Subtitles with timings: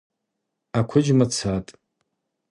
[0.79, 1.71] Аквыджьма цатӏ.